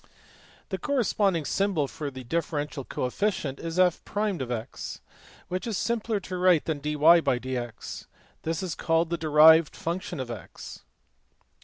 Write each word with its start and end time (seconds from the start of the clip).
The 0.69 0.79
corresponding 0.79 1.45
symbol 1.45 1.87
for 1.87 2.09
the 2.09 2.23
differential 2.23 2.83
coefficient 2.83 3.59
is~$f'(x)$, 3.59 4.99
which 5.47 5.67
is 5.67 5.77
simpler 5.77 6.19
to 6.21 6.37
write 6.37 6.65
than 6.65 6.81
$\dfrac{dy}{dx}$. 6.81 8.07
This 8.41 8.63
is 8.63 8.73
called 8.73 9.11
the 9.11 9.19
``derived 9.19 9.75
function'' 9.75 10.19
of~$x$. 10.19 10.81